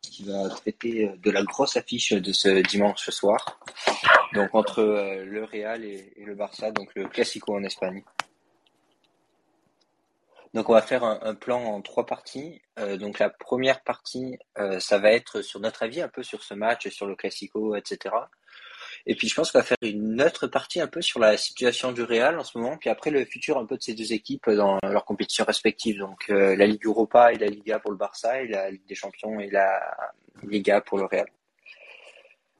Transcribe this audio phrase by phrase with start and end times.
[0.00, 3.60] qui va traiter de la grosse affiche de ce dimanche soir.
[4.34, 8.02] Donc entre le Real et, le Barça, donc le Classico en Espagne.
[10.54, 12.62] Donc on va faire un, plan en trois parties.
[12.98, 14.38] donc la première partie,
[14.78, 18.14] ça va être sur notre avis un peu sur ce match, sur le Classico, etc.
[19.08, 21.92] Et puis je pense qu'on va faire une autre partie un peu sur la situation
[21.92, 24.50] du Real en ce moment, puis après le futur un peu de ces deux équipes
[24.50, 25.98] dans leurs compétitions respectives.
[25.98, 28.96] Donc euh, la Ligue Europa et la Liga pour le Barça et la Ligue des
[28.96, 29.80] Champions et la
[30.42, 31.26] Liga pour le Real.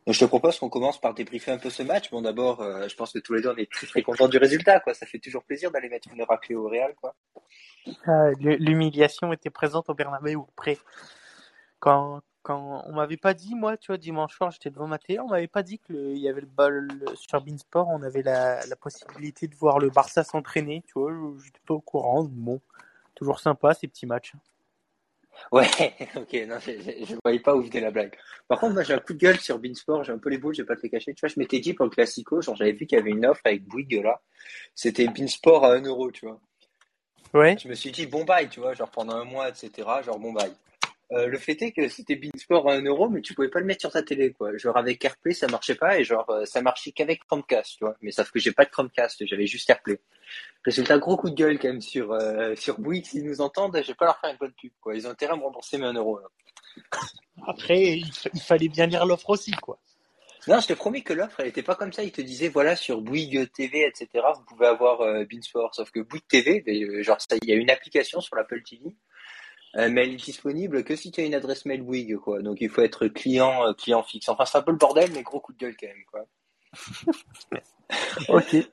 [0.06, 2.12] Donc je te propose qu'on commence par débriefer un peu ce match.
[2.12, 4.38] Bon d'abord, euh, je pense que tous les deux on est très très contents du
[4.38, 4.78] résultat.
[4.78, 4.94] Quoi.
[4.94, 6.94] Ça fait toujours plaisir d'aller mettre une raclée au Real.
[6.94, 7.16] Quoi.
[8.06, 10.78] Ah, l'humiliation était présente au Bernabeu près.
[11.80, 15.18] Quand, quand on m'avait pas dit, moi, tu vois, dimanche soir, j'étais devant ma télé,
[15.18, 19.48] on m'avait pas dit qu'il y avait le bol sur Beansport, on avait la, possibilité
[19.48, 21.10] de voir le Barça s'entraîner, tu vois,
[21.44, 22.60] j'étais pas au courant, bon,
[23.16, 24.34] toujours sympa ces petits matchs.
[25.50, 25.66] Ouais,
[26.14, 26.70] ok, non, je,
[27.14, 28.16] ne voyais pas où venait la blague.
[28.46, 30.54] Par contre, moi, j'ai un coup de gueule sur Beansport, j'ai un peu les boules,
[30.54, 31.14] je vais pas te les cacher.
[31.14, 33.26] Tu vois, je m'étais dit pour le Classico, genre, j'avais vu qu'il y avait une
[33.26, 34.22] offre avec Bouygues là.
[34.72, 36.40] C'était Beansport à 1 euro, tu vois.
[37.34, 37.56] Ouais.
[37.60, 39.70] Je me suis dit, bon bail, tu vois, genre pendant un mois, etc.,
[40.04, 40.52] genre bon bail.
[41.12, 43.66] Euh, le fait est que c'était Beansport à 1 euro, mais tu pouvais pas le
[43.66, 44.56] mettre sur ta télé, quoi.
[44.56, 47.96] Genre avec AirPlay, ça marchait pas, et genre euh, ça marchait qu'avec Chromecast, tu vois.
[48.02, 50.00] Mais sauf que j'ai pas de Chromecast, j'avais juste AirPlay.
[50.64, 53.86] Résultat, gros coup de gueule quand même sur euh, sur Bouygues, s'ils nous entendent, je
[53.86, 54.96] vais pas leur faire une bonne pub, quoi.
[54.96, 56.18] Ils ont intérêt à me rembourser mes 1 euro.
[57.46, 59.78] Après, il, fallait bien lire l'offre aussi, quoi.
[60.48, 62.02] Non, je te promets que l'offre, elle était pas comme ça.
[62.02, 65.74] Ils te disaient, voilà, sur Bouygues TV, etc., vous pouvez avoir euh, Beansport.
[65.74, 68.94] Sauf que Bouygues TV, ben, genre, ça, il y a une application sur l'Apple TV
[69.76, 72.40] euh, mais elle est disponible que si tu as une adresse mail Bouygues, quoi.
[72.40, 74.28] Donc il faut être client, euh, client fixe.
[74.28, 76.26] Enfin, c'est un peu le bordel, mais gros coup de gueule quand même, quoi.
[78.28, 78.56] ok.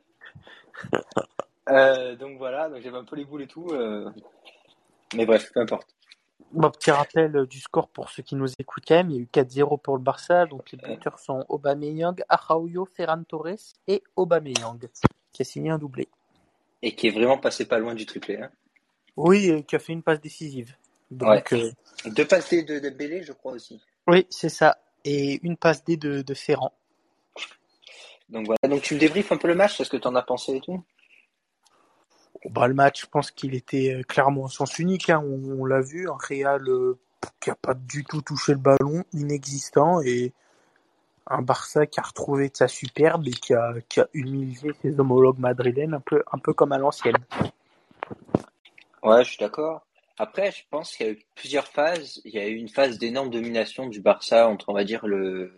[1.69, 3.71] Euh, donc voilà, donc j'avais un peu les boules et tout.
[5.15, 5.95] Mais bref, peu importe.
[6.51, 9.11] Bon, petit rappel du score pour ceux qui nous écoutent quand même.
[9.11, 10.45] Il y a eu 4-0 pour le Barça.
[10.45, 14.89] Donc les buteurs sont Aubameyang, Araujo, Ferran Torres et Aubameyang,
[15.31, 16.09] qui a signé un doublé.
[16.81, 18.42] Et qui est vraiment passé pas loin du triplé.
[18.42, 18.52] Hein.
[19.15, 20.75] Oui, qui a fait une passe décisive.
[21.17, 21.71] Donc, euh,
[22.05, 23.81] Deux passes D de Dembélé, je crois aussi.
[24.07, 24.77] Oui, c'est ça.
[25.05, 26.73] Et une passe D de, de Ferrand.
[28.29, 30.21] Donc voilà, donc tu me débriefes un peu le match, ce que tu en as
[30.21, 30.83] pensé et tout?
[32.49, 35.09] Bah, Le match, je pense qu'il était euh, clairement en sens unique.
[35.09, 35.23] Hein.
[35.23, 36.97] On, l'a vu, un Real euh,
[37.39, 40.33] qui n'a pas du tout touché le ballon, inexistant, et
[41.27, 44.99] un Barça qui a retrouvé de sa superbe et qui a, qui a humilié ses
[44.99, 47.17] homologues madrilènes un peu, un peu comme à l'ancienne.
[49.03, 49.85] Ouais, je suis d'accord.
[50.17, 52.21] Après, je pense qu'il y a eu plusieurs phases.
[52.25, 55.51] Il y a eu une phase d'énorme domination du Barça entre, on va dire, le,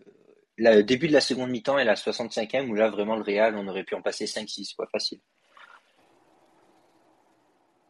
[0.83, 3.83] début de la seconde mi-temps et la 65e, où là, vraiment, le Real, on aurait
[3.83, 5.19] pu en passer 5-6, quoi, facile.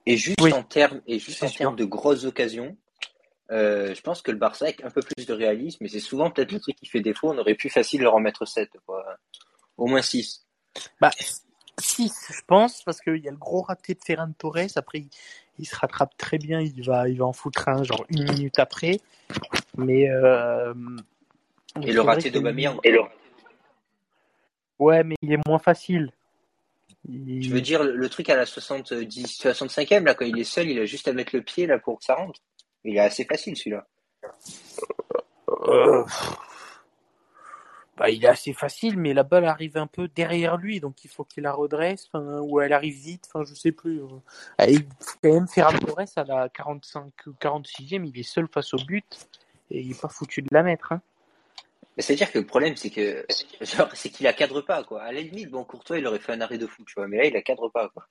[0.07, 2.77] Et juste en termes, et juste en termes de grosses occasions,
[3.51, 6.31] euh, je pense que le Barça avec un peu plus de réalisme, mais c'est souvent
[6.31, 9.03] peut-être le truc qui fait défaut, on aurait pu facile leur en mettre 7, quoi.
[9.77, 10.45] Au moins 6.
[10.99, 11.11] Bah,
[11.80, 14.75] 6, je pense, parce qu'il y a le gros raté de Ferran Torres.
[14.75, 15.06] Après,
[15.59, 18.59] il se rattrape très bien, il va, il va en foutre un genre une minute
[18.59, 19.00] après.
[19.78, 20.74] Mais euh,
[21.81, 22.80] et le raté d'Aubameyang.
[24.80, 26.12] Ouais, mais il est moins facile.
[27.08, 30.80] Je veux dire le, truc à la 70, 65e là quand il est seul, il
[30.80, 32.42] a juste à mettre le pied là pour que ça rentre?
[32.84, 33.86] Il est assez facile celui-là.
[35.68, 36.03] Euh,
[37.97, 41.09] bah, il est assez facile, mais la balle arrive un peu derrière lui, donc il
[41.09, 44.01] faut qu'il la redresse, ou elle arrive vite, enfin, je sais plus.
[44.01, 44.67] Euh.
[44.67, 48.78] Il faut quand même faire Torres à la 45 46e, il est seul face au
[48.78, 49.28] but,
[49.72, 50.91] et il est pas foutu de la mettre.
[50.91, 51.01] Hein.
[51.97, 53.25] C'est-à-dire que le problème, c'est que,
[53.61, 55.01] genre, c'est qu'il la cadre pas, quoi.
[55.01, 57.17] À la limite, bon, Courtois, il aurait fait un arrêt de fou, tu vois, mais
[57.17, 58.07] là, il la cadre pas, quoi.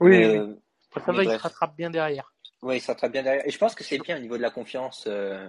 [0.00, 0.52] Oui, euh,
[0.92, 2.34] ça va, il se rattrape bien derrière.
[2.62, 3.46] Oui, il se rattrape bien derrière.
[3.46, 5.04] Et je pense que c'est bien au niveau de la confiance.
[5.06, 5.48] Euh,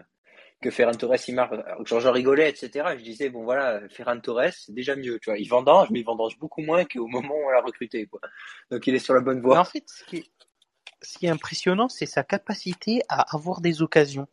[0.64, 1.54] que Ferran Torres il marque.
[1.86, 2.96] Genre, je rigolais, etc.
[2.98, 5.38] Je disais, bon voilà, Ferran Torres, c'est déjà mieux, tu vois.
[5.38, 8.22] Il vendange, mais il vendange beaucoup moins qu'au moment où on l'a recruté, quoi.
[8.72, 9.60] Donc il est sur la bonne voie.
[9.60, 10.26] en fait, ce qui est,
[11.02, 14.28] ce qui est impressionnant, c'est sa capacité à avoir des occasions.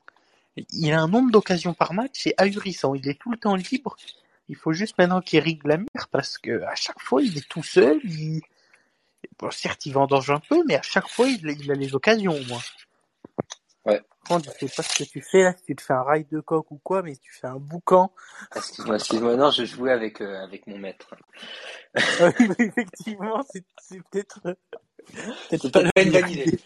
[0.70, 2.94] Il a un nombre d'occasions par match, c'est ahurissant.
[2.94, 3.96] Il est tout le temps libre.
[4.48, 7.48] Il faut juste maintenant qu'il règle la mer parce que à chaque fois, il est
[7.48, 8.00] tout seul.
[9.38, 12.32] Bon, certes, il vendange un peu, mais à chaque fois, il, il a les occasions,
[12.32, 12.62] au moins.
[13.84, 14.00] Ouais.
[14.28, 16.40] Je sais pas ce que tu fais là, si tu te fais un rail de
[16.40, 18.12] coq ou quoi, mais tu fais un boucan.
[18.54, 21.14] Excuse-moi, excuse-moi, non, je jouais avec, euh, avec mon maître.
[21.94, 23.64] effectivement, c'est,
[24.10, 24.56] peut-être.
[25.50, 26.58] C'est pas une bonne idée.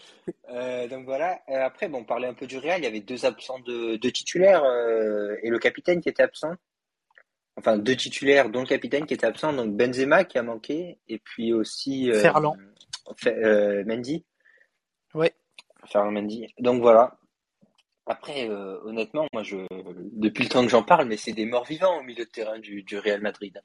[0.49, 1.39] Euh, donc voilà.
[1.49, 2.79] Euh, après, bon, on parlait un peu du Real.
[2.79, 4.63] Il y avait deux absents de, deux titulaires
[5.41, 6.53] et le capitaine qui était absent.
[7.57, 9.53] Enfin, deux titulaires, dont le capitaine qui était absent.
[9.53, 12.11] Donc Benzema qui a manqué et puis aussi.
[12.13, 12.57] Ferland.
[13.85, 14.25] Mendy.
[15.13, 15.33] Ouais.
[15.85, 16.47] Ferland Mendy.
[16.59, 17.17] Donc voilà.
[18.07, 19.57] Après, euh, honnêtement, moi, je,
[20.13, 22.59] depuis le temps que j'en parle, mais c'est des morts vivants au milieu de terrain
[22.59, 23.61] du, du Real Madrid.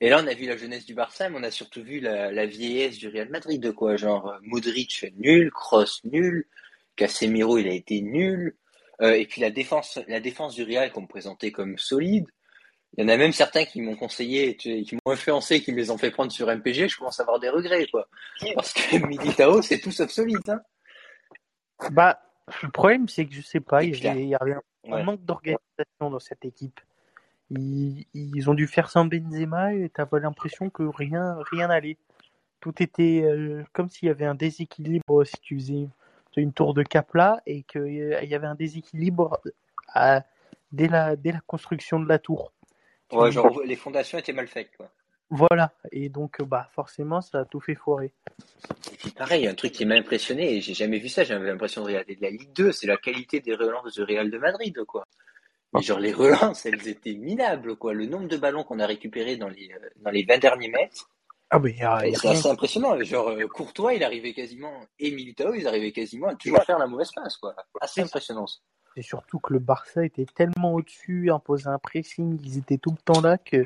[0.00, 2.30] Et là, on a vu la jeunesse du Barça, mais on a surtout vu la,
[2.30, 6.46] la vieillesse du Real Madrid, de quoi, genre euh, Modric nul, Kroos nul,
[6.96, 8.56] Casemiro il a été nul,
[9.02, 12.26] euh, et puis la défense, la défense du Real qu'on me présentait comme solide.
[12.96, 15.90] Il y en a même certains qui m'ont conseillé, qui m'ont influencé, qui me les
[15.90, 16.88] ont fait prendre sur MPG.
[16.88, 18.06] Je commence à avoir des regrets, quoi.
[18.54, 20.38] Parce que Militao, c'est tout sauf solide.
[20.48, 20.60] Hein.
[21.90, 22.20] Bah,
[22.62, 25.02] le problème, c'est que je sais pas, il y, a- là- un Ouais.
[25.02, 26.80] manque d'organisation dans cette équipe.
[27.50, 31.96] Ils, ils ont dû faire sans Benzema et t'avais l'impression que rien rien n'allait.
[32.60, 35.88] Tout était euh, comme s'il y avait un déséquilibre si tu faisais
[36.36, 39.40] une tour de Capla et qu'il y avait un déséquilibre
[39.88, 40.24] à-
[40.72, 42.52] dès, la, dès la construction de la tour.
[43.12, 44.90] Ouais, genre, les fondations étaient mal faites, quoi.
[45.36, 48.12] Voilà, et donc euh, bah forcément ça a tout fait foirer.
[48.92, 51.82] Et puis pareil, un truc qui m'a impressionné, et j'ai jamais vu ça, j'avais l'impression
[51.82, 54.78] de regarder de la Ligue 2, c'est la qualité des relances du Real de Madrid,
[54.86, 55.04] quoi.
[55.72, 57.94] Mais genre les relances, elles étaient minables, quoi.
[57.94, 61.10] Le nombre de ballons qu'on a récupérés dans les, euh, dans les 20 derniers mètres,
[61.50, 61.60] Ah
[62.14, 63.02] c'est assez impressionnant.
[63.02, 66.86] Genre euh, Courtois, il arrivait quasiment, et Militao, ils arrivaient quasiment à toujours faire la
[66.86, 67.56] mauvaise passe, quoi.
[67.80, 68.46] Assez impressionnant.
[68.94, 73.02] C'est surtout que le Barça était tellement au-dessus, imposait un pressing, ils étaient tout le
[73.04, 73.64] temps là que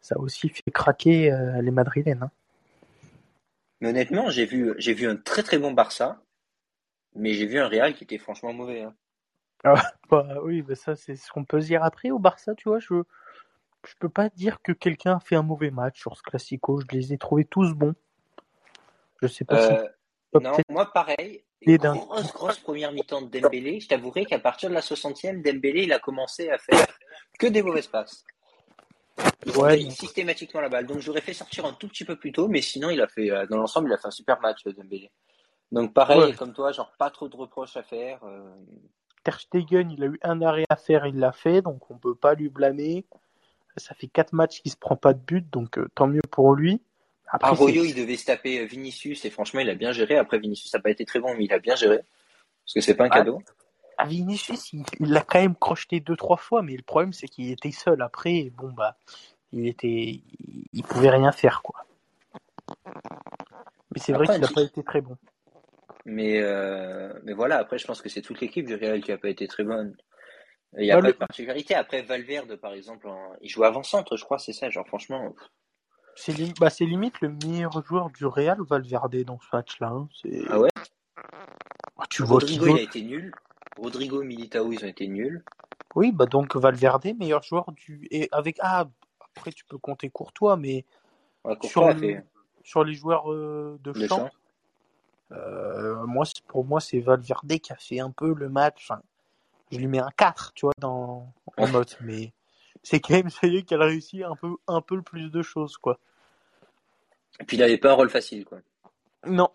[0.00, 2.22] ça a aussi fait craquer euh, les Madrilènes.
[2.24, 2.30] hein.
[3.80, 6.20] Mais honnêtement, j'ai vu, j'ai vu un très très bon Barça,
[7.14, 8.82] mais j'ai vu un Real qui était franchement mauvais.
[8.82, 8.94] hein.
[10.08, 12.78] Bah oui, bah ça c'est ce qu'on peut se dire après au Barça, tu vois,
[12.78, 13.02] je
[13.86, 16.86] je peux pas dire que quelqu'un a fait un mauvais match sur ce Classico, je
[16.96, 17.94] les ai trouvés tous bons.
[19.22, 19.88] Je sais pas si Euh,
[20.40, 21.44] non, moi pareil.
[21.62, 23.80] Et d'un- Grosse, grosse première mi-temps de Dembélé.
[23.80, 26.86] Je t'avouerai qu'à partir de la 60e, Dembélé, il a commencé à faire
[27.38, 28.24] que des mauvaises passes.
[29.46, 30.86] Il Ouais, mais- systématiquement la balle.
[30.86, 33.30] Donc j'aurais fait sortir un tout petit peu plus tôt, mais sinon il a fait,
[33.30, 35.10] euh, dans l'ensemble, il a fait un super match, euh, Dembélé.
[35.70, 36.32] Donc pareil, Ouais.
[36.34, 38.22] comme toi, genre pas trop de reproches à faire.
[38.24, 38.50] euh,
[39.24, 42.14] Ter Stegen, il a eu un arrêt à faire, il l'a fait, donc on peut
[42.14, 43.04] pas lui blâmer.
[43.76, 46.54] Ça fait quatre matchs qu'il se prend pas de but, donc euh, tant mieux pour
[46.54, 46.80] lui.
[47.30, 50.16] Après, Arroyo, il devait se taper Vinicius et franchement, il a bien géré.
[50.16, 51.98] Après, Vinicius n'a pas été très bon, mais il a bien géré.
[52.64, 53.18] Parce que c'est pas un Ah.
[53.18, 53.42] cadeau.
[54.00, 57.50] Ah, Vinicius, il l'a quand même crocheté deux trois fois, mais le problème c'est qu'il
[57.50, 58.36] était seul après.
[58.36, 58.96] et Bon bah,
[59.52, 60.22] il était,
[60.72, 61.84] il, pouvait rien faire quoi.
[63.92, 65.16] Mais c'est vrai qu'il n'a pas été très bon.
[66.04, 69.18] Mais, euh, mais voilà, après, je pense que c'est toute l'équipe du Real qui a
[69.18, 69.96] pas été très bonne.
[70.76, 71.74] Il n'y a Bah, pas le- de particularité.
[71.74, 74.70] Après, Valverde, par exemple, en- il joue avant-centre, je crois, c'est ça.
[74.70, 75.34] Genre, franchement,
[76.14, 79.88] C'est li- bah, c'est limite le meilleur joueur du Real, Valverde dans ce match-là.
[79.88, 80.08] hein.
[80.48, 80.70] Ah ouais?
[81.96, 83.32] Ah, tu vois Rodrigo, il a été nul.
[83.78, 85.42] Rodrigo, Militao, ils ont été nuls.
[85.94, 88.06] Oui, bah donc Valverde, meilleur joueur du.
[88.10, 88.86] Et avec ah
[89.20, 90.84] après tu peux compter Courtois, mais
[91.44, 92.24] Ouais, Courtois sur, a le- fait
[92.62, 94.30] sur les joueurs euh, de le champ, champ.
[95.32, 98.88] Euh, moi, pour moi, c'est Valverde qui a fait un peu le match.
[98.90, 99.02] Enfin,
[99.70, 101.70] je lui mets un 4, tu vois, dans, en Ouais.
[101.70, 102.32] note, mais
[102.82, 105.76] c'est quand même celui qui a réussi un peu, un peu le plus de choses,
[105.76, 105.98] quoi.
[107.40, 108.58] Et puis, il n'avait pas un rôle facile, quoi.
[109.26, 109.50] Non,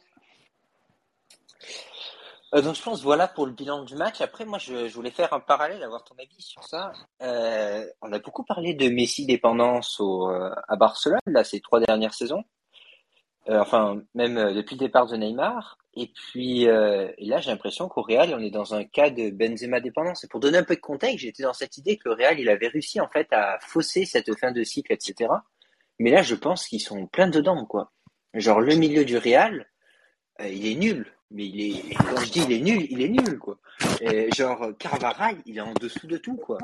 [2.54, 4.22] Euh, donc, je pense, voilà pour le bilan du match.
[4.22, 6.94] Après, moi, je, voulais faire un parallèle, avoir ton avis sur ça.
[7.22, 11.80] Euh, on a beaucoup parlé de Messi dépendance au, euh, à Barcelone, là, ces trois
[11.80, 12.44] dernières saisons.
[13.50, 15.78] Enfin, même depuis le départ de Neymar.
[15.96, 19.82] Et puis, et là, j'ai l'impression qu'au Real, on est dans un cas de Benzema
[19.82, 20.24] dépendance.
[20.24, 22.48] Et pour donner un peu de contexte, j'étais dans cette idée que le Real, il
[22.48, 25.30] avait réussi, en fait, à fausser cette fin de cycle, etc.
[26.00, 27.92] Mais là, je pense qu'ils sont plein dedans, quoi.
[28.34, 29.70] Genre, le milieu du Real,
[30.40, 31.14] il est nul.
[31.34, 33.58] Mais il est, quand je dis il est nul, il est nul, quoi.
[34.02, 36.60] Et genre, Carvajal, il est en dessous de tout, quoi.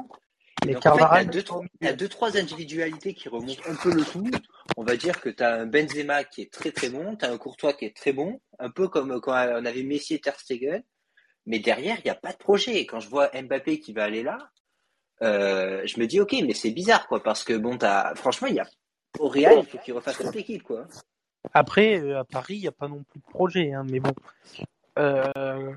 [0.67, 3.91] Et en fait, Carvajal, t'as deux, trois, t'as deux, trois individualités qui remontent un peu
[3.91, 4.29] le tout.
[4.77, 7.73] On va dire que t'as un Benzema qui est très très bon, t'as un Courtois
[7.73, 10.83] qui est très bon, un peu comme quand on avait Messi et Ter Stegen.
[11.47, 12.79] Mais derrière, il n'y a pas de projet.
[12.79, 14.37] Et quand je vois Mbappé qui va aller là,
[15.23, 18.55] euh, je me dis, ok, mais c'est bizarre, quoi, parce que bon, t'as, franchement, il
[18.55, 18.67] y a,
[19.17, 20.87] au Real, il faut qu'il refasse toute l'équipe, quoi.
[21.53, 24.13] Après, euh, à Paris, il n'y a pas non plus de projet, hein, mais bon.
[24.97, 25.73] Euh,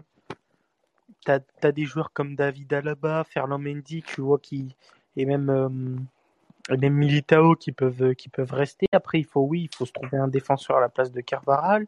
[1.25, 4.75] t'as, t'as des joueurs comme David Alaba, Ferland Mendy, tu vois, qui,
[5.17, 8.87] et même, euh, Militao qui peuvent, qui peuvent rester.
[8.93, 11.87] Après, il faut, oui, il faut se trouver un défenseur à la place de Carvaral.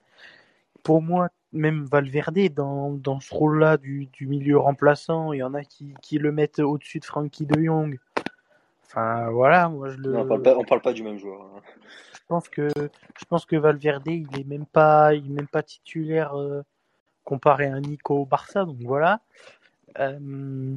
[0.82, 5.64] Pour moi, même Valverde, dans, ce rôle-là du, du milieu remplaçant, il y en a
[5.64, 7.98] qui, qui le mettent au-dessus de Frankie de Jong.
[8.86, 10.12] Enfin, voilà, moi je le.
[10.12, 11.40] Non, on parle pas, on parle pas du même joueur.
[11.42, 11.60] hein.
[12.14, 15.62] Je pense que je pense que Valverde il est même pas il est même pas
[15.62, 16.62] titulaire euh,
[17.22, 19.20] comparé à Nico au Barça donc voilà
[19.98, 20.74] Euh,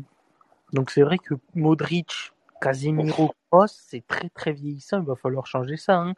[0.74, 5.78] donc c'est vrai que Modric Casemiro Kroos c'est très très vieillissant il va falloir changer
[5.78, 6.14] ça hein.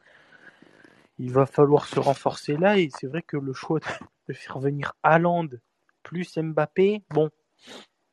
[1.20, 3.86] il va falloir se renforcer là et c'est vrai que le choix de,
[4.30, 5.48] de faire venir Haaland
[6.02, 7.30] plus Mbappé bon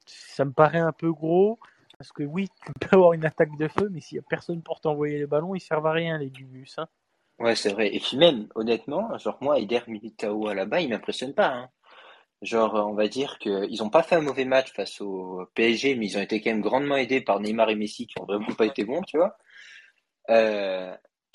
[0.04, 1.58] ça me paraît un peu gros.
[1.98, 4.62] Parce que oui, tu peux avoir une attaque de feu, mais s'il n'y a personne
[4.62, 6.78] pour t'envoyer les ballons, ils servent à rien, les Gugus.
[6.78, 6.88] Hein.
[7.38, 7.94] Ouais, c'est vrai.
[7.94, 11.48] Et puis même, honnêtement, genre moi, Eder Militao là-bas, il m'impressionne pas.
[11.48, 11.70] Hein.
[12.42, 16.06] Genre, on va dire qu'ils n'ont pas fait un mauvais match face au PSG, mais
[16.06, 18.66] ils ont été quand même grandement aidés par Neymar et Messi qui ont vraiment pas
[18.66, 19.36] été bons, tu vois.
[20.30, 20.94] Euh,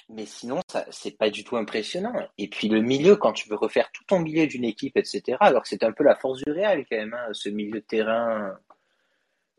[0.09, 2.13] mais sinon, ça, c'est pas du tout impressionnant.
[2.37, 5.63] Et puis le milieu, quand tu veux refaire tout ton milieu d'une équipe, etc., alors
[5.63, 8.57] que c'est un peu la force du Real quand même, hein, ce milieu de terrain.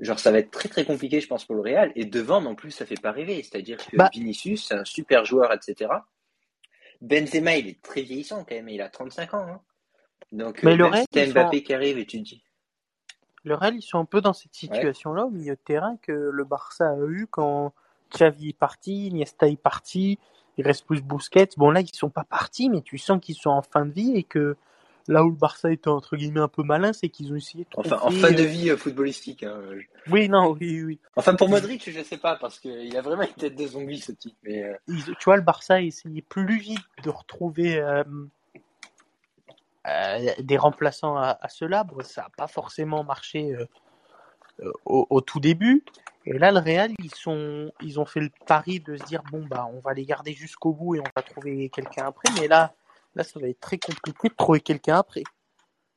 [0.03, 1.93] Genre, ça va être très très compliqué, je pense, pour le Real.
[1.95, 3.43] Et devant, non plus, ça fait pas rêver.
[3.43, 4.11] C'est-à-dire que Bah.
[4.13, 5.91] Vinicius, c'est un super joueur, etc.
[7.01, 9.47] Benzema, il est très vieillissant quand même, il a 35 ans.
[9.49, 9.61] hein.
[10.31, 12.43] Donc, Mais euh, le si ils Mbappé sont- qui arrive et tu te dis.
[13.45, 16.45] Le Real, ils sont un peu dans cette situation-là au milieu de terrain que le
[16.45, 17.73] Barça a eu quand
[18.15, 20.19] Xavi est parti, Iniesta est parti,
[20.59, 21.49] il reste plus Busquets.
[21.57, 24.17] Bon là, ils sont pas partis, mais tu sens qu'ils sont en fin de vie
[24.17, 24.57] et que
[25.09, 27.71] là où le Barça était entre guillemets un peu malin, c'est qu'ils ont essayé de
[27.71, 27.93] trouver...
[27.93, 29.43] Enfin, en fin de vie euh, footballistique.
[29.43, 29.61] hein.
[30.11, 30.99] Oui, non, oui, oui.
[31.17, 34.13] Enfin, pour Modric, je sais pas, parce qu'il a vraiment une tête de zombie, ce
[34.13, 34.37] type.
[34.43, 38.05] Mais, euh, Ils- tu vois, le Barça a essayé plus vite de retrouver euh,
[39.87, 42.03] euh, des remplaçants à, à ce labre.
[42.03, 43.67] Ça n'a pas forcément marché euh,
[44.61, 45.85] euh, au, au tout début.
[46.25, 49.45] Et là, le Real, ils, sont, ils ont fait le pari de se dire bon,
[49.45, 52.33] bah, on va les garder jusqu'au bout et on va trouver quelqu'un après.
[52.41, 52.73] Mais là,
[53.15, 55.23] là, ça va être très compliqué de trouver quelqu'un après.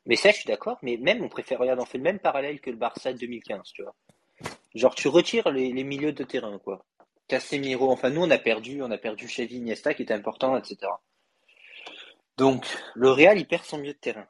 [0.05, 0.77] mais ça, je suis d'accord.
[0.81, 3.71] Mais même, on préfère, regarde, on fait le même parallèle que le Barça de 2015,
[3.73, 3.95] tu vois.
[4.73, 6.85] Genre, tu retires les, les milieux de terrain, quoi.
[7.27, 10.91] Casemiro, enfin, nous, on a perdu, on a perdu Xavi, Iniesta, qui était important, etc.
[12.37, 14.27] Donc, le Real, il perd son milieu de terrain.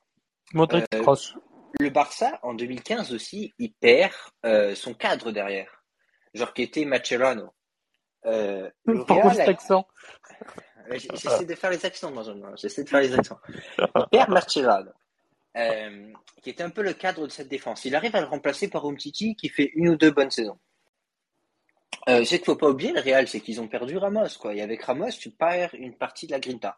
[0.53, 1.15] Modric Euh.
[1.77, 4.13] Le Barça, en 2015 aussi, il perd
[4.45, 5.83] euh, son cadre derrière.
[6.33, 7.53] Genre, qui était Mascherano.
[8.25, 9.57] Euh, le Real,
[10.91, 12.23] J'essaie de faire les accents, moi.
[12.55, 13.39] J'essaie de faire les accents.
[14.29, 14.91] Marcellano,
[15.57, 17.85] euh, qui était un peu le cadre de cette défense.
[17.85, 20.59] Il arrive à le remplacer par Umtiti, qui fait une ou deux bonnes saisons.
[22.07, 24.53] Euh, ce qu'il faut pas oublier, le Real, c'est qu'ils ont perdu Ramos, quoi.
[24.53, 26.77] Et avec Ramos, tu perds une partie de la grinta.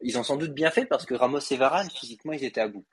[0.00, 2.68] Ils ont sans doute bien fait parce que Ramos et Varane, physiquement, ils étaient à
[2.68, 2.84] bout.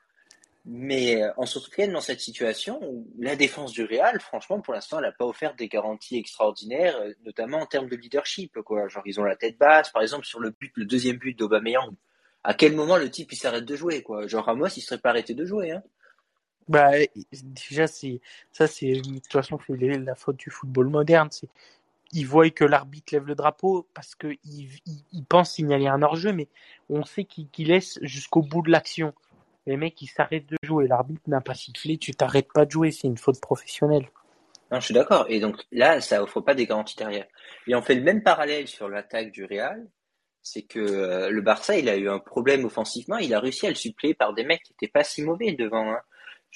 [0.65, 4.73] Mais euh, on se retrouve dans cette situation où la défense du Real, franchement, pour
[4.73, 8.59] l'instant, elle n'a pas offert des garanties extraordinaires, euh, notamment en termes de leadership.
[8.61, 8.87] Quoi.
[8.87, 11.95] Genre, ils ont la tête basse, par exemple, sur le but, le deuxième but d'Aubameyang.
[12.43, 14.27] À quel moment le type il s'arrête de jouer quoi?
[14.27, 15.71] Genre Ramos, il serait pas arrêté de jouer.
[15.71, 15.83] Hein
[16.67, 16.91] Bah,
[17.31, 21.29] déjà, c'est ça, c'est de toute façon la faute du football moderne.
[22.11, 26.01] Ils voient que l'arbitre lève le drapeau parce que il, il, il pense signaler un
[26.01, 26.47] hors-jeu, mais
[26.89, 29.13] on sait qu'il laisse jusqu'au bout de l'action.
[29.69, 30.87] Les mecs, ils s'arrêtent de jouer.
[30.87, 34.09] L'arbitre n'a pas sifflé, tu t'arrêtes pas de jouer, c'est une faute professionnelle.
[34.71, 35.27] Non, je suis d'accord.
[35.29, 37.27] Et donc là, ça offre pas des garanties derrière.
[37.67, 39.87] Et on fait le même parallèle sur l'attaque du Real.
[40.41, 43.17] C'est que euh, le Barça, il a eu un problème offensivement.
[43.17, 45.91] Il a réussi à le suppléer par des mecs qui étaient pas si mauvais devant.
[45.91, 45.99] Hein.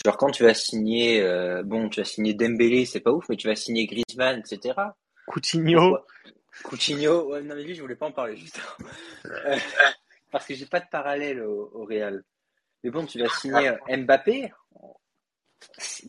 [0.03, 3.36] Genre quand tu vas signer, euh, bon, tu vas signer Dembélé, c'est pas ouf, mais
[3.36, 4.74] tu vas signer Griezmann, etc.
[5.27, 6.00] Coutinho.
[6.63, 8.60] Coutinho, ouais, non mais lui, je voulais pas en parler juste.
[9.25, 9.58] Euh,
[10.32, 12.24] parce que j'ai pas de parallèle au, au Real.
[12.84, 14.52] Mais bon, tu vas signer euh, Mbappé.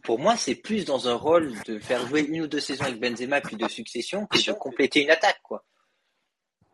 [0.02, 3.00] Pour moi, c'est plus dans un rôle de faire jouer une ou deux saisons avec
[3.00, 5.64] Benzema puis de succession que de compléter une attaque, quoi.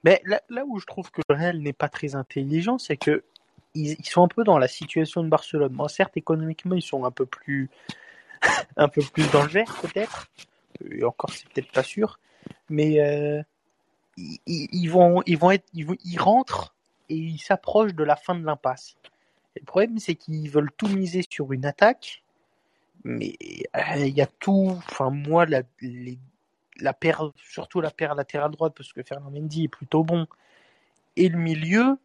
[0.02, 3.22] Mais là, où je trouve que le Real n'est pas très intelligent, c'est que
[3.74, 5.76] ils, sont un peu dans la situation de Barcelone.
[5.88, 7.68] Certes, économiquement, ils sont un peu plus,
[8.76, 10.28] un peu plus dans peut-être.
[10.90, 12.18] Et encore, c'est peut-être pas sûr.
[12.70, 13.42] Mais euh,
[14.16, 16.74] ils, vont, ils vont être, ils rentrent
[17.10, 18.96] et ils s'approchent de la fin de l'impasse.
[19.56, 22.22] Le problème, c'est qu'ils veulent tout miser sur une attaque,
[23.04, 23.36] mais
[23.76, 24.72] euh, il y a tout.
[24.76, 25.62] Enfin, moi, la,
[27.36, 30.26] surtout la paire latérale droite, parce que Fernand Mendy est plutôt bon,
[31.16, 31.98] et le milieu,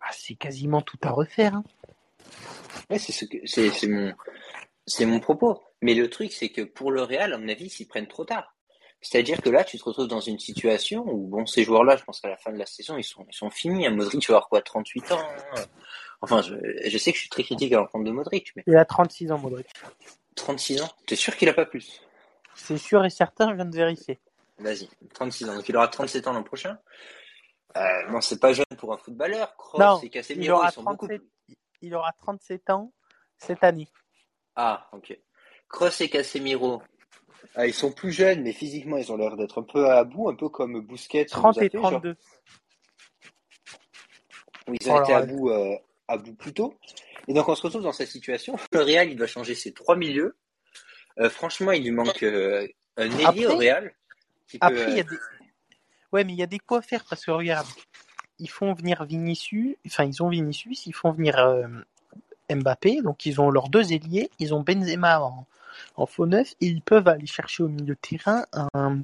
[0.00, 1.54] ah, c'est quasiment tout à refaire.
[1.54, 1.64] Hein.
[2.98, 4.14] C'est mon,
[5.06, 5.62] mon propos.
[5.80, 8.24] Mais le truc, c'est que pour le Real, à mon avis, ils s'y prennent trop
[8.24, 8.53] tard.
[9.04, 12.20] C'est-à-dire que là, tu te retrouves dans une situation où, bon, ces joueurs-là, je pense
[12.20, 13.86] qu'à la fin de la saison, ils sont, ils sont finis.
[13.90, 15.62] Modric, tu vas avoir quoi, 38 ans hein
[16.22, 16.54] Enfin, je,
[16.86, 18.62] je, sais que je suis très critique à l'encontre de Modric, mais.
[18.66, 19.66] Il a 36 ans, Modric.
[20.36, 22.00] 36 ans T'es sûr qu'il a pas plus?
[22.54, 24.18] C'est sûr et certain, je viens de vérifier.
[24.58, 25.54] Vas-y, 36 ans.
[25.56, 26.78] Donc il aura 37 ans l'an prochain.
[27.76, 29.54] Euh, bon, c'est pas jeune pour un footballeur.
[29.56, 31.56] Kroos non, et Casemiro, il ils sont 37, beaucoup.
[31.82, 32.92] Il aura 37 ans
[33.36, 33.88] cette année.
[34.56, 35.18] Ah, ok.
[35.68, 36.82] Kroos et Casemiro,
[37.54, 40.28] ah, ils sont plus jeunes, mais physiquement, ils ont l'air d'être un peu à bout,
[40.28, 41.24] un peu comme Busquets.
[41.24, 42.08] 30 et 32.
[42.08, 42.16] Genre...
[44.68, 45.76] Oui, ils ont oh été à bout, euh,
[46.08, 46.74] à bout plus tôt.
[47.28, 48.56] Et donc, on se retrouve dans cette situation.
[48.72, 50.36] Le Real, il doit changer ses trois milieux.
[51.18, 53.94] Euh, franchement, il lui manque euh, un ailier au Real.
[54.60, 55.16] Après, il y a des.
[56.12, 57.66] Ouais, mais il y a des quoi faire parce que regarde,
[58.38, 61.36] ils font venir Vinicius, enfin, ils ont Vinicius, ils font venir
[62.48, 65.44] Mbappé, donc ils ont leurs deux ailiers, ils ont Benzema en,
[65.94, 69.02] en faux neuf et ils peuvent aller chercher au milieu de terrain un,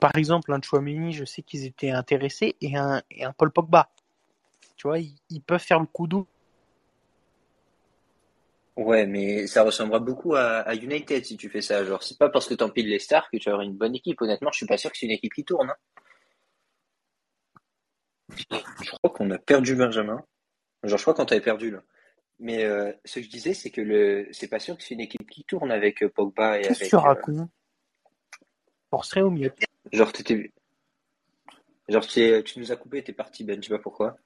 [0.00, 3.90] par exemple, un Chouameni, je sais qu'ils étaient intéressés et un, et Paul Pogba.
[4.76, 6.26] Tu vois, ils, peuvent faire le coup doux.
[8.76, 11.84] Ouais, mais ça ressemblera beaucoup à, United si tu fais ça.
[11.84, 14.22] Genre, c'est pas parce que t'empiles les stars que tu avoir une bonne équipe.
[14.22, 15.68] Honnêtement, je suis pas sûr que c'est une équipe qui tourne.
[15.68, 15.76] hein.
[18.82, 20.24] Je crois qu'on a perdu Benjamin.
[20.82, 21.82] Genre, je crois qu'on t'avait perdu là.
[22.42, 25.00] Mais euh, ce que je disais, c'est que le, c'est pas sûr que c'est une
[25.00, 26.88] équipe qui tourne avec euh, Pogba et Qu'est-ce que avec.
[26.90, 27.50] tu euh, racontes?
[28.90, 29.54] Forcerait au terrain.
[29.92, 30.50] genre, t'étais,
[31.88, 33.62] genre, t'es- tu nous as coupé, t'es parti, Ben.
[33.62, 34.16] Je sais pas pourquoi.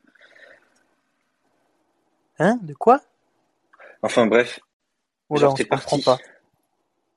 [2.39, 2.59] Hein?
[2.63, 3.01] De quoi?
[4.03, 4.61] Enfin bref,
[5.29, 6.03] Oh là, genre on t'es parti.
[6.03, 6.19] pas.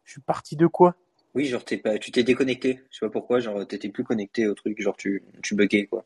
[0.03, 0.95] Je suis parti de quoi?
[1.35, 2.81] Oui, genre t'es pas, tu t'es déconnecté.
[2.89, 3.39] Je sais pas pourquoi.
[3.39, 4.81] Genre, t'étais plus connecté au truc.
[4.81, 6.05] Genre, tu, tu buguais quoi.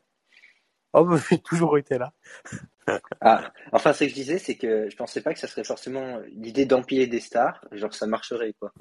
[0.92, 2.12] Oh, bah, j'ai toujours été là.
[3.20, 6.18] Ah, enfin, ce que je disais, c'est que je pensais pas que ça serait forcément
[6.32, 8.72] l'idée d'empiler des stars, genre ça marcherait, quoi.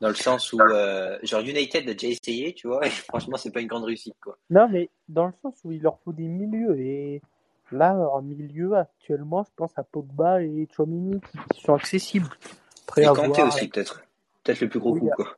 [0.00, 3.52] Dans le sens où, euh, genre United a déjà essayé, tu vois, et franchement, c'est
[3.52, 4.36] pas une grande réussite, quoi.
[4.50, 6.76] Non, mais dans le sens où il leur faut des milieux.
[6.80, 7.22] Et
[7.70, 11.20] là, en milieu, actuellement, je pense à Pogba et Chouamini
[11.54, 12.28] qui sont accessibles.
[12.88, 13.46] Après, Et à Kanté voir.
[13.46, 14.02] aussi, peut-être.
[14.42, 15.36] Peut-être le plus gros Oui, coup, quoi.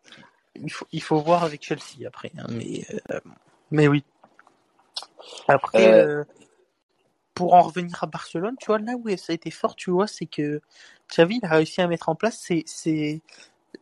[0.56, 2.32] Il faut, il faut voir avec Chelsea après.
[2.38, 3.20] hein, mais, euh,
[3.70, 4.02] mais oui.
[5.48, 6.24] Après, Euh, euh,
[7.34, 10.06] pour en revenir à Barcelone, tu vois, là où ça a été fort, tu vois,
[10.08, 10.60] c'est que
[11.10, 13.20] Xavi a réussi à mettre en place, c'est,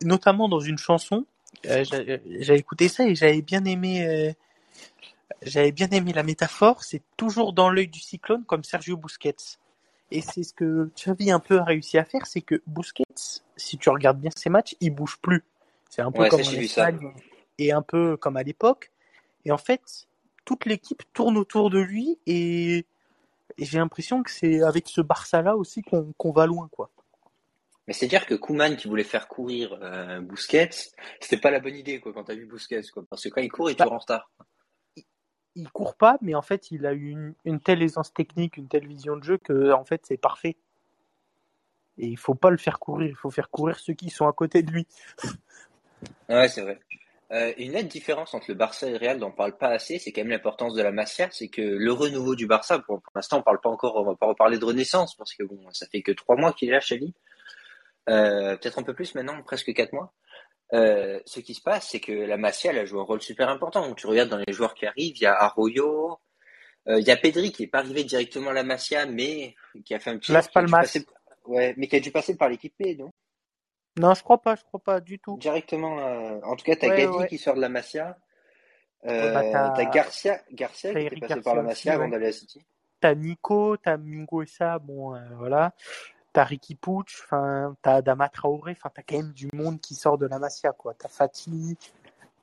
[0.03, 1.25] notamment dans une chanson.
[1.65, 2.03] euh, j'a-
[2.39, 4.35] j'avais écouté ça et j'avais bien aimé,
[5.41, 6.83] j'avais bien aimé la métaphore.
[6.83, 9.35] C'est toujours dans l'œil du cyclone comme Sergio Busquets.
[10.11, 13.03] Et c'est ce que Xavi un peu a réussi à faire, c'est que Busquets,
[13.57, 15.43] si tu regardes bien ses matchs, il bouge plus.
[15.89, 16.63] C'est un peu Ouais, comme en j'ai.
[16.63, 16.99] Espagne
[17.57, 18.91] et un peu comme à l'époque.
[19.45, 20.07] Et en fait,
[20.47, 22.77] toute l'équipe tourne autour de lui et,
[23.57, 26.89] et j'ai l'impression que c'est avec ce Barça-là aussi qu'on va loin, quoi.
[27.85, 30.69] Mais c'est dire que Koeman qui voulait faire courir euh, Busquets,
[31.19, 33.03] c'était pas la bonne idée, quoi, quand t'as vu Busquets, quoi.
[33.09, 34.31] Parce que quand il court, il est Bah, toujours en retard.
[35.55, 38.87] il court pas, mais en fait, il a une, une telle aisance technique, une telle
[38.87, 40.55] vision de jeu que, en fait, c'est parfait.
[41.97, 44.33] Et il faut pas le faire courir, il faut faire courir ceux qui sont à
[44.33, 44.87] côté de lui.
[46.29, 46.79] Ouais, c'est vrai.
[47.33, 49.99] Euh, une nette différence entre le Barça et le Real dont on parle pas assez,
[49.99, 53.11] c'est quand même l'importance de la Masia, c'est que le renouveau du Barça, pour, pour
[53.15, 55.87] l'instant on parle pas encore, on va pas reparler de renaissance, parce que bon, ça
[55.87, 57.13] fait que trois mois qu'il est là, Xavi.
[58.09, 60.13] Euh, peut-être un peu plus maintenant, presque quatre mois.
[60.73, 63.49] Euh, ce qui se passe, c'est que la Masia, elle a joué un rôle super
[63.49, 63.85] important.
[63.85, 66.19] Donc, tu regardes dans les joueurs qui arrivent, il y a Arroyo,
[66.87, 69.93] euh, il y a Pedri qui est pas arrivé directement à la Masia, mais qui
[69.93, 70.79] a fait un petit Las Palmas.
[70.79, 71.05] passer,
[71.45, 73.11] ouais, mais qui a dû passer par l'équipe B, non?
[73.97, 75.37] Non, je crois pas, je crois pas du tout.
[75.37, 77.27] Directement, euh, en tout cas, t'as Ouais, ouais.
[77.27, 78.17] qui sort de la Masia.
[79.03, 81.87] Ouais, bah, Euh, t'as- t'as Garcia, Garcia t'as qui Eric passé Garcia par la aussi,
[81.87, 82.65] Masia avant d'aller à City.
[82.99, 85.73] T'as Nico, t'as Mingo et ça, bon, euh, voilà.
[86.33, 90.17] T'as Ricky Puig, enfin, t'as Adama Traoré, enfin, t'as quand même du monde qui sort
[90.17, 90.93] de la Masia, quoi.
[90.93, 91.77] T'as Fati,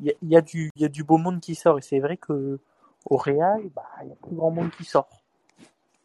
[0.01, 1.79] il y a, il y a du, il y a du beau monde qui sort,
[1.79, 2.59] et c'est vrai que
[3.07, 5.09] au Real, bah, il y a plus grand monde qui sort.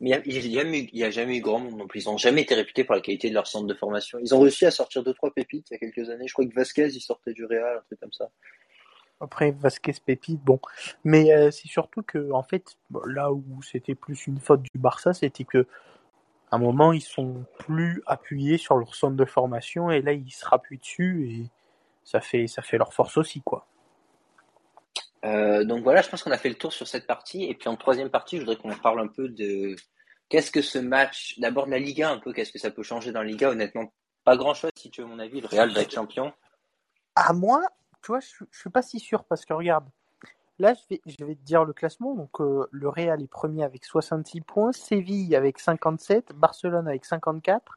[0.01, 2.03] Mais il y a, jamais eu- grand monde non plus.
[2.03, 4.17] Ils ont jamais été réputés pour la qualité de leur centre de formation.
[4.19, 6.27] Ils ont réussi à sortir deux, trois pépites il y a quelques années.
[6.27, 8.29] Je crois que Vasquez, il sortait du Real, un truc comme ça.
[9.21, 10.59] Après, Vasquez, Pépite, bon.
[11.03, 15.13] Mais euh, c'est surtout que, en fait, là où c'était plus une faute du Barça,
[15.13, 15.67] c'était que,
[16.51, 20.31] à un moment, ils sont plus appuyés sur leur centre de formation, et là, ils
[20.31, 21.49] se rappuient dessus, et
[22.05, 23.67] ça fait, ça fait leur force aussi, quoi.
[25.25, 27.43] Euh, donc voilà, je pense qu'on a fait le tour sur cette partie.
[27.45, 29.75] Et puis en troisième partie, je voudrais qu'on parle un peu de
[30.29, 33.21] qu'est-ce que ce match, d'abord la Liga, un peu, qu'est-ce que ça peut changer dans
[33.21, 33.49] la Liga.
[33.49, 33.91] Honnêtement,
[34.23, 35.41] pas grand-chose si tu veux mon avis.
[35.41, 36.31] Le Real va être champion.
[37.15, 37.61] À moi,
[38.01, 39.85] tu vois, je, suis- pas si sûr, parce que regarde,
[40.57, 42.15] là, je vais, je vais te dire le classement.
[42.15, 47.75] Donc, euh, le Real est premier avec 66 points, Séville avec 57, Barcelone avec 54,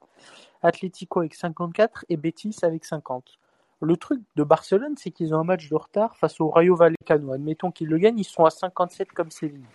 [0.63, 3.39] Atlético avec 54 et Betis avec 50.
[3.83, 7.33] Le truc de Barcelone, c'est qu'ils ont un match de retard face au Rayo Vallecano.
[7.33, 9.67] Admettons qu'ils le gagnent, ils sont à 57 comme Séville.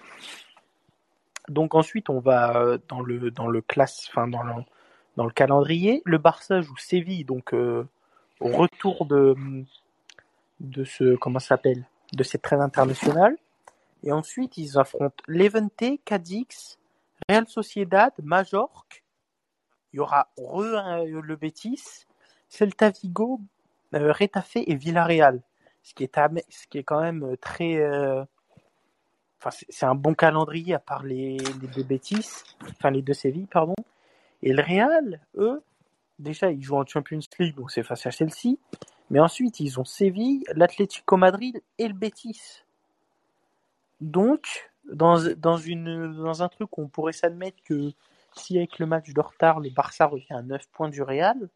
[1.50, 6.02] Donc ensuite, on va euh, dans le dans dans le calendrier.
[6.06, 7.86] Le Barça joue Séville, donc euh,
[8.39, 9.36] au retour de
[10.62, 13.38] de ce comment s'appelle de cette trêve internationale.
[14.04, 16.80] Et ensuite, ils affrontent Levante, Cadix,
[17.28, 19.04] Real Sociedad, Majorque.
[19.91, 22.06] Il y aura euh, le Betis,
[22.48, 23.41] Celta Vigo,
[23.93, 25.41] Retafe et Villarreal.
[25.84, 26.15] Ce qui est,
[26.50, 27.76] ce qui est quand même euh, très.
[27.78, 28.23] euh,
[29.39, 32.26] Enfin, c'est un bon calendrier à part les, les deux Betis,
[32.71, 33.76] enfin les deux Séville, pardon.
[34.41, 35.62] Et le Real, eux,
[36.17, 38.58] déjà, ils jouent en Champions League, donc c'est face à Chelsea.
[39.12, 42.63] Mais ensuite, ils ont Séville, l'Atlético Madrid et le Betis.
[44.02, 47.91] Donc, dans, dans, une, dans un truc où on pourrait s'admettre que
[48.36, 51.47] si avec le match de retard, le Barça revient à 9 points du Real,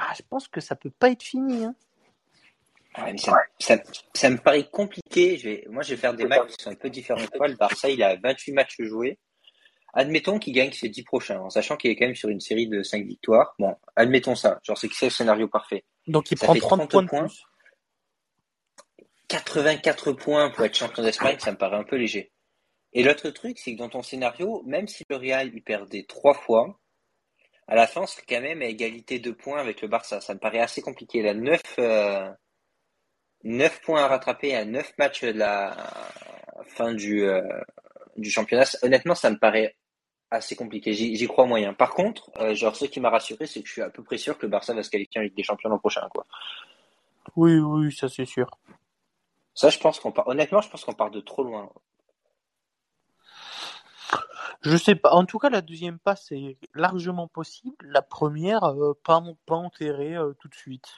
[0.00, 1.64] ah, je pense que ça peut pas être fini.
[1.64, 1.74] Hein.
[3.18, 3.76] Ça, ça,
[4.14, 5.36] ça, me paraît compliqué.
[5.36, 7.20] Je vais, moi, je vais faire des matchs qui sont un peu différents.
[7.20, 9.18] Le Barça, il a 28 matchs joués.
[9.92, 12.68] Admettons qu'il gagne ses 10 prochains, en sachant qu'il est quand même sur une série
[12.68, 13.54] de 5 victoires.
[13.58, 14.58] Bon, admettons ça.
[14.62, 15.84] Genre, c'est que c'est le scénario parfait.
[16.06, 17.26] Donc, il prend 30, points, points.
[19.28, 22.32] 84 points pour être champion d'Espagne, ça me paraît un peu léger.
[22.92, 26.34] Et l'autre truc, c'est que dans ton scénario, même si le Real il perdait trois
[26.34, 26.80] fois,
[27.70, 30.20] à la fin, on serait quand même à égalité de points avec le Barça.
[30.20, 31.20] Ça me paraît assez compliqué.
[31.20, 32.28] Il a 9, euh,
[33.44, 35.76] 9 points à rattraper à 9 matchs de la
[36.66, 37.40] fin du, euh,
[38.16, 38.64] du championnat.
[38.82, 39.76] Honnêtement, ça me paraît
[40.32, 40.92] assez compliqué.
[40.94, 41.72] J'y crois moyen.
[41.72, 44.18] Par contre, euh, genre, ce qui m'a rassuré, c'est que je suis à peu près
[44.18, 46.26] sûr que le Barça va se qualifier en Ligue des Champions l'an prochain, quoi.
[47.36, 48.50] Oui, oui, ça c'est sûr.
[49.54, 50.26] Ça, je pense qu'on part.
[50.26, 51.70] Honnêtement, je pense qu'on part de trop loin.
[54.62, 55.12] Je sais pas.
[55.12, 57.86] En tout cas, la deuxième passe est largement possible.
[57.86, 60.88] La première, euh, pas, pas enterrée euh, tout de suite.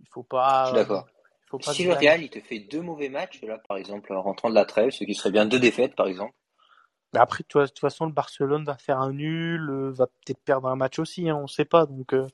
[0.00, 0.72] Il faut pas.
[0.72, 1.06] D'accord
[1.60, 4.54] si le Real il te fait deux mauvais matchs, là, par exemple, en rentrant de
[4.54, 6.34] la trêve, ce qui serait bien deux défaites, par exemple.
[7.14, 10.76] Après, de toute façon, le Barcelone va faire un nul, euh, va peut-être perdre un
[10.76, 11.86] match aussi, hein, on ne sait pas.
[11.86, 12.26] Donc, euh,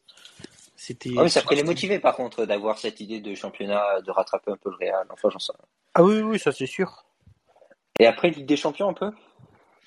[0.75, 1.11] c'était.
[1.17, 4.51] Ah oui, ça pourrait les motiver, par contre, d'avoir cette idée de championnat, de rattraper
[4.51, 5.07] un peu le Real.
[5.11, 5.53] Enfin, j'en sais.
[5.95, 7.05] Ah oui, oui, ça c'est sûr.
[8.01, 9.13] Et après, Ligue des Champions, un peu?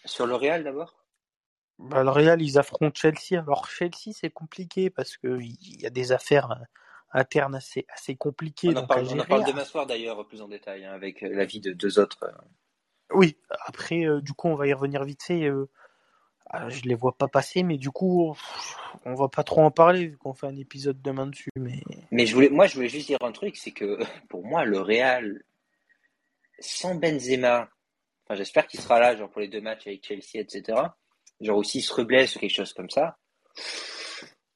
[0.07, 0.95] Sur le Real d'abord?
[1.77, 3.39] Bah, Le Real, ils affrontent Chelsea.
[3.39, 6.49] Alors, Chelsea, c'est compliqué parce qu'il y a des affaires
[7.11, 8.69] interne assez, assez compliqué.
[8.69, 11.59] On en parle, on parle demain soir d'ailleurs plus en détail hein, avec euh, l'avis
[11.59, 12.23] de deux autres.
[12.23, 12.31] Euh.
[13.13, 15.49] Oui, après, euh, du coup, on va y revenir vite fait.
[16.49, 18.33] Ah, je les vois pas passer, mais du coup,
[19.03, 21.49] on va pas trop en parler vu qu'on fait un épisode demain dessus.
[21.57, 24.63] Mais, mais je voulais, moi, je voulais juste dire un truc, c'est que pour moi,
[24.63, 25.43] le Real,
[26.59, 27.69] sans Benzema,
[28.27, 30.79] enfin, j'espère qu'il sera là, genre pour les deux matchs avec Chelsea, etc.
[31.39, 33.17] Genre aussi, il se reblesse ou quelque chose comme ça.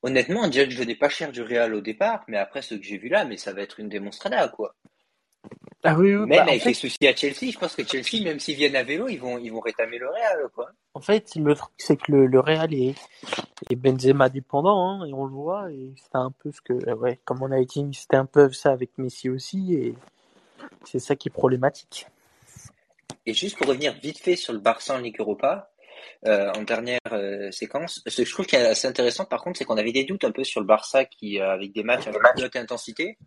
[0.03, 2.97] Honnêtement, que je venais pas cher du Real au départ, mais après ce que j'ai
[2.97, 4.75] vu là, mais ça va être une démonstrada, quoi.
[5.83, 8.39] Ah oui, oui Même bah, avec les soucis à Chelsea, je pense que Chelsea, même
[8.39, 10.69] s'ils viennent à vélo, ils vont, ils vont rétamer le Real, quoi.
[10.93, 12.95] En fait, le truc, c'est que le, Real est,
[13.69, 17.19] est, Benzema dépendant, hein, et on le voit, et c'est un peu ce que, ouais,
[17.25, 19.95] comme on a été, c'était un peu ça avec Messi aussi, et
[20.83, 22.07] c'est ça qui est problématique.
[23.25, 25.71] Et juste pour revenir vite fait sur le Barça en Ligue Europa,
[26.25, 28.01] euh, en dernière euh, séquence.
[28.05, 30.23] Ce que je trouve qui est assez intéressant, par contre, c'est qu'on avait des doutes
[30.23, 33.17] un peu sur le Barça qui, euh, avec des matchs avec de haute intensité.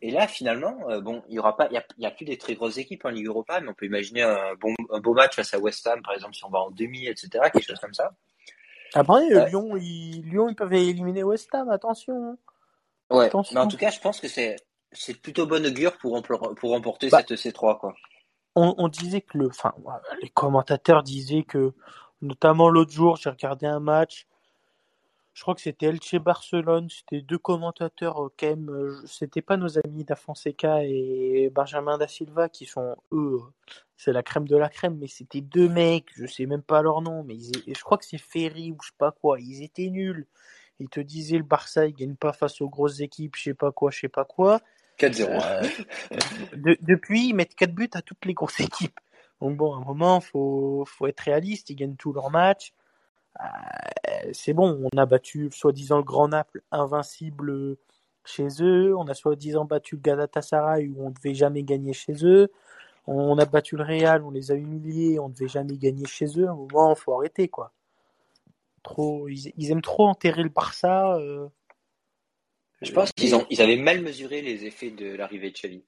[0.00, 2.76] Et là, finalement, bon, il y aura pas, il y a, plus des très grosses
[2.76, 5.58] équipes en Ligue Europa, mais on peut imaginer un, bon, un beau match face à
[5.58, 8.10] West Ham, par exemple, si on va en demi, etc., quelque chose comme ça.
[8.92, 12.36] Après, Lyon, ils, Lyon, ils peuvent éliminer West Ham, attention.
[13.08, 14.56] Ouais, mais en tout cas, je pense que c'est,
[14.92, 17.94] c'est plutôt bonne augure pour, pour remporter bah, cette C3, quoi.
[18.56, 19.74] On, disait que le, enfin,
[20.22, 21.74] les commentateurs disaient que
[22.24, 24.26] Notamment l'autre jour, j'ai regardé un match.
[25.34, 26.88] Je crois que c'était Elche Barcelone.
[26.88, 28.70] C'était deux commentateurs euh, quand même.
[28.70, 33.40] Euh, c'était pas nos amis Da Fonseca et Benjamin Da Silva qui sont eux.
[33.98, 36.08] C'est la crème de la crème, mais c'était deux mecs.
[36.14, 38.96] Je sais même pas leur nom, mais je crois que c'est Ferry ou je sais
[38.96, 39.38] pas quoi.
[39.38, 40.26] Ils étaient nuls.
[40.80, 43.70] Ils te disaient le Barça, il gagne pas face aux grosses équipes, je sais pas
[43.70, 44.60] quoi, je sais pas quoi.
[44.98, 45.28] 4-0.
[45.30, 48.98] Euh, depuis, ils mettent 4 buts à toutes les grosses équipes.
[49.40, 51.70] Donc bon, à un moment, faut, faut être réaliste.
[51.70, 52.72] Ils gagnent tous leurs matchs.
[53.40, 53.44] Euh,
[54.32, 57.76] c'est bon, on a battu soi-disant le Grand Naples invincible
[58.24, 58.96] chez eux.
[58.96, 62.50] On a soi-disant battu le Galatasaray où on ne devait jamais gagner chez eux.
[63.06, 66.26] On a battu le Real, on les a humiliés, on ne devait jamais gagner chez
[66.38, 66.48] eux.
[66.48, 67.72] À un moment, il faut arrêter quoi.
[68.82, 71.16] Trop, ils, aiment trop enterrer le Barça.
[71.16, 71.48] Euh.
[72.82, 75.84] Je pense qu'ils ont, ils avaient mal mesuré les effets de l'arrivée de Xavi.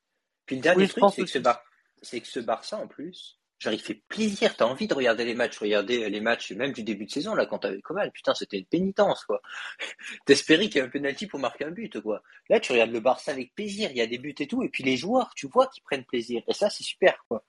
[0.46, 1.62] Puis le dernier truc, c'est que ce, Bar
[2.02, 4.56] c'est que ce Barça, en plus, genre, il fait plaisir.
[4.56, 7.46] T'as envie de regarder les matchs, regarder les matchs même du début de saison, là,
[7.46, 8.10] quand t'avais Coman.
[8.12, 9.42] Putain, c'était une pénitence, quoi.
[10.26, 12.22] T'espérais qu'il y ait un penalty pour marquer un but, quoi.
[12.48, 13.90] Là, tu regardes le Barça avec plaisir.
[13.90, 14.62] Il y a des buts et tout.
[14.62, 16.42] Et puis les joueurs, tu vois qu'ils prennent plaisir.
[16.48, 17.44] Et ça, c'est super, quoi.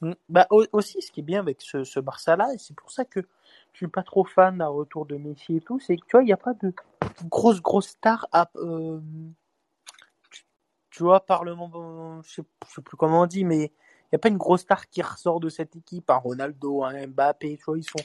[0.00, 0.12] Mm.
[0.28, 3.20] Bah, aussi, ce qui est bien avec ce, Barça-là, et c'est pour ça que
[3.72, 6.22] je suis pas trop fan d'un retour de Messi et tout, c'est que tu vois,
[6.22, 6.72] il n'y a pas de
[7.24, 9.00] grosse, grosse star à, euh,
[10.90, 14.28] tu vois, Parlement, je sais, sais plus comment on dit, mais il n'y a pas
[14.28, 17.84] une grosse star qui ressort de cette équipe, un Ronaldo, un Mbappé, tu vois, ils
[17.84, 18.04] sont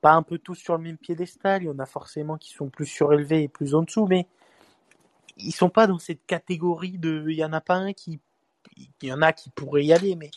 [0.00, 2.68] pas un peu tous sur le même piédestal, il y en a forcément qui sont
[2.68, 4.28] plus surélevés et plus en dessous, mais
[5.36, 8.20] ils sont pas dans cette catégorie de, il y en a pas un qui,
[8.76, 10.30] il y en a qui pourraient y aller, mais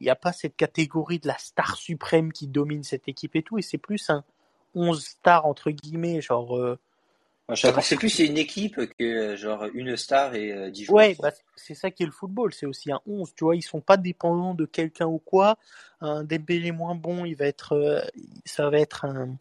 [0.00, 3.42] il n'y a pas cette catégorie de la star suprême qui domine cette équipe et
[3.42, 4.24] tout, et c'est plus un
[4.74, 6.78] 11 stars entre guillemets, genre euh,
[7.54, 10.98] c'est plus c'est une équipe que genre une star et euh, dix joueurs.
[10.98, 13.62] Ouais, bah, c'est ça qui est le football, c'est aussi un 11, tu vois, ils
[13.62, 15.56] sont pas dépendants de quelqu'un ou quoi.
[16.00, 18.00] Un Dembélé moins bon, il va être euh,
[18.44, 19.36] ça va être un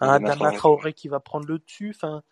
[0.00, 2.22] un Adama Traoré qui va prendre le dessus, enfin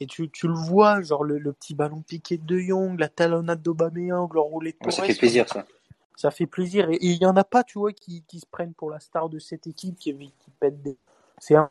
[0.00, 3.62] Et tu, tu le vois, genre le, le petit ballon piqué de Jong, la talonnade
[3.62, 5.66] d'Aubameyang, le roulé de Ouais, ça fait plaisir, ça.
[6.18, 6.90] Ça fait plaisir.
[6.90, 9.28] Et il y en a pas, tu vois, qui, qui se prennent pour la star
[9.28, 10.98] de cette équipe, qui, qui pète des.
[11.38, 11.70] C'est un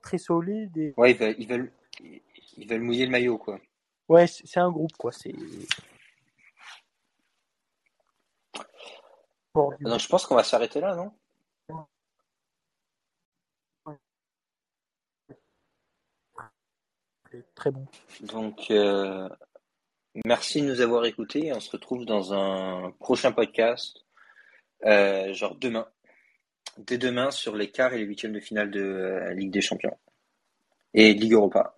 [0.00, 0.74] très solide.
[0.78, 0.94] Et...
[0.96, 1.72] Ouais, ils veulent, ils veulent,
[2.56, 3.60] ils veulent mouiller le maillot, quoi.
[4.08, 5.12] Ouais, c'est un groupe, quoi.
[5.12, 5.34] C'est.
[9.54, 11.12] Donc, je pense qu'on va s'arrêter là, non?
[17.54, 17.86] très bon.
[18.22, 19.28] Donc, euh,
[20.24, 21.52] merci de nous avoir écoutés.
[21.54, 24.04] On se retrouve dans un prochain podcast,
[24.84, 25.86] euh, genre demain.
[26.78, 29.96] Dès demain sur les quarts et les huitièmes de finale de euh, Ligue des Champions
[30.94, 31.75] et Ligue Europa.